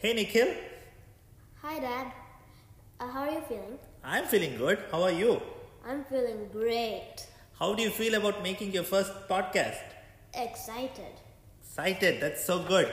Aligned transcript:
Hey 0.00 0.12
Nikhil, 0.14 0.54
Hi, 1.60 1.80
Dad. 1.80 2.12
Uh, 3.00 3.08
how 3.08 3.22
are 3.22 3.32
you 3.32 3.40
feeling? 3.48 3.78
I'm 4.04 4.26
feeling 4.26 4.56
good. 4.56 4.78
How 4.92 5.02
are 5.02 5.10
you? 5.10 5.42
I'm 5.84 6.04
feeling 6.04 6.48
great. 6.52 7.26
How 7.58 7.74
do 7.74 7.82
you 7.82 7.90
feel 7.90 8.14
about 8.14 8.40
making 8.40 8.70
your 8.70 8.84
first 8.84 9.12
podcast? 9.28 9.80
Excited. 10.34 11.18
Excited, 11.60 12.20
that's 12.20 12.44
so 12.44 12.62
good. 12.62 12.88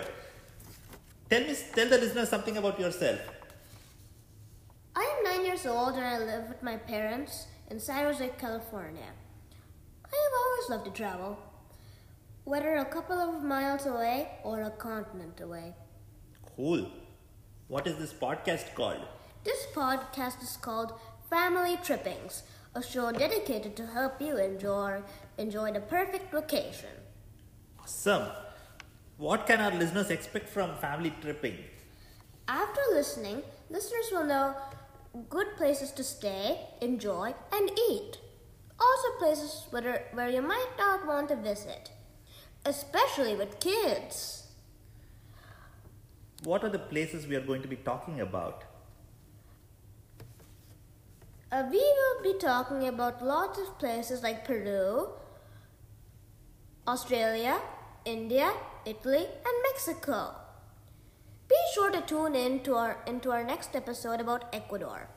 Tell 1.29 1.41
me, 1.41 1.55
tell 1.75 1.87
the 1.89 1.99
listeners 1.99 2.29
something 2.29 2.57
about 2.57 2.79
yourself. 2.79 3.19
I 4.95 5.03
am 5.03 5.23
nine 5.23 5.45
years 5.45 5.67
old 5.67 5.93
and 5.93 6.05
I 6.05 6.17
live 6.17 6.49
with 6.49 6.63
my 6.63 6.75
parents 6.75 7.45
in 7.69 7.79
San 7.79 8.03
Jose, 8.05 8.31
California. 8.39 9.11
I 10.05 10.15
have 10.23 10.35
always 10.41 10.69
loved 10.71 10.85
to 10.85 11.03
travel, 11.03 11.37
whether 12.45 12.77
a 12.77 12.85
couple 12.85 13.19
of 13.19 13.43
miles 13.43 13.85
away 13.85 14.29
or 14.43 14.63
a 14.63 14.71
continent 14.71 15.39
away. 15.39 15.75
Cool. 16.55 16.89
What 17.67 17.87
is 17.87 17.97
this 17.97 18.13
podcast 18.13 18.75
called? 18.75 19.01
This 19.43 19.65
podcast 19.73 20.43
is 20.43 20.55
called 20.55 20.93
Family 21.31 21.77
Trippings, 21.77 22.43
a 22.75 22.83
show 22.83 23.11
dedicated 23.11 23.75
to 23.77 23.87
help 23.87 24.21
you 24.21 24.37
enjoy 24.37 25.01
enjoy 25.39 25.71
the 25.71 25.79
perfect 25.79 26.31
vacation. 26.31 26.95
Awesome. 27.81 28.27
What 29.17 29.47
can 29.47 29.61
our 29.61 29.71
listeners 29.71 30.11
expect 30.11 30.47
from 30.47 30.75
family 30.77 31.11
tripping? 31.21 31.57
After 32.47 32.81
listening, 32.93 33.41
listeners 33.71 34.11
will 34.11 34.25
know 34.25 34.55
good 35.29 35.55
places 35.57 35.91
to 35.93 36.03
stay, 36.03 36.59
enjoy, 36.81 37.33
and 37.51 37.71
eat. 37.89 38.19
Also, 38.79 39.17
places 39.17 39.65
where, 39.71 40.05
where 40.13 40.29
you 40.29 40.43
might 40.43 40.73
not 40.77 41.07
want 41.07 41.29
to 41.29 41.35
visit, 41.35 41.89
especially 42.63 43.35
with 43.35 43.59
kids. 43.59 44.44
What 46.45 46.63
are 46.63 46.69
the 46.69 46.79
places 46.79 47.25
we 47.25 47.35
are 47.35 47.41
going 47.41 47.63
to 47.63 47.67
be 47.67 47.75
talking 47.75 48.21
about? 48.21 48.63
Uh, 51.51 51.63
we 51.71 51.77
will 51.77 52.23
be 52.23 52.37
talking 52.37 52.87
about 52.87 53.23
lots 53.25 53.57
of 53.57 53.79
places 53.79 54.21
like 54.21 54.45
Peru, 54.45 55.09
Australia, 56.87 57.59
India, 58.05 58.53
Italy, 58.85 59.25
and 59.25 59.63
Mexico. 59.71 60.35
Be 61.47 61.55
sure 61.73 61.91
to 61.91 62.01
tune 62.01 62.35
in 62.35 62.59
to 62.61 62.75
our 62.75 62.97
into 63.07 63.31
our 63.31 63.43
next 63.43 63.75
episode 63.75 64.19
about 64.19 64.45
Ecuador. 64.53 65.07